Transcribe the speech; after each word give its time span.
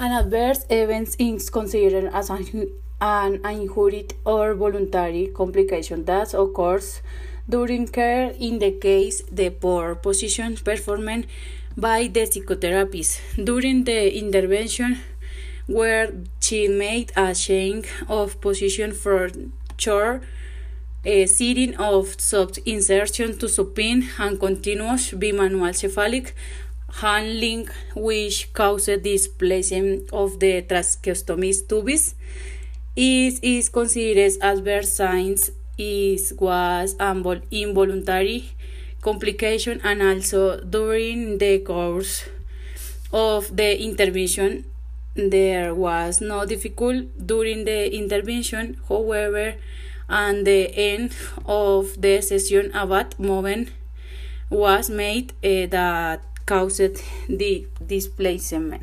An 0.00 0.12
adverse 0.12 0.64
event 0.70 1.16
is 1.18 1.50
considered 1.50 2.08
as 2.14 2.30
an, 2.30 2.70
an 3.00 3.68
or 4.24 4.54
voluntary 4.54 5.32
complication 5.34 6.04
that 6.04 6.34
occurs 6.34 7.02
during 7.48 7.88
care 7.88 8.30
in 8.38 8.60
the 8.60 8.70
case 8.70 9.22
the 9.32 9.50
poor 9.50 9.96
position 9.96 10.56
performed 10.56 11.26
by 11.76 12.06
the 12.06 12.20
psychotherapist. 12.20 13.44
During 13.44 13.82
the 13.82 14.16
intervention 14.16 15.00
where 15.66 16.12
she 16.40 16.68
made 16.68 17.10
a 17.16 17.34
change 17.34 17.88
of 18.08 18.40
position 18.40 18.92
from 18.92 19.52
chair 19.76 20.20
a 21.04 21.26
series 21.26 21.74
of 21.76 22.20
soft 22.20 22.58
insertion 22.58 23.36
to 23.38 23.48
supine 23.48 24.08
and 24.18 24.38
continuous 24.38 25.10
bimanual 25.10 25.74
cephalic 25.74 26.34
handling 26.92 27.68
which 27.94 28.52
caused 28.52 29.02
displacement 29.02 30.10
of 30.12 30.40
the 30.40 30.62
tracheostomy 30.62 31.52
tubes 31.68 32.14
is, 32.96 33.38
is 33.40 33.68
considered 33.68 34.32
adverse 34.42 34.92
signs. 34.92 35.50
Is 35.80 36.34
was 36.40 36.96
an 36.98 37.22
involuntary 37.52 38.50
complication 39.00 39.80
and 39.84 40.02
also 40.02 40.58
during 40.60 41.38
the 41.38 41.60
course 41.60 42.24
of 43.12 43.56
the 43.56 43.80
intervention 43.80 44.64
there 45.14 45.74
was 45.74 46.20
no 46.20 46.44
difficulty 46.44 47.08
during 47.24 47.64
the 47.64 47.94
intervention. 47.94 48.78
However 48.88 49.54
and 50.08 50.46
the 50.46 50.74
end 50.76 51.12
of 51.46 52.00
the 52.00 52.20
session 52.22 52.70
a 52.74 52.86
bad 52.86 53.18
movement 53.20 53.68
was 54.50 54.90
made 54.90 55.32
uh, 55.44 55.66
that 55.66 56.22
caused 56.48 57.02
the 57.28 57.52
displacement 57.94 58.82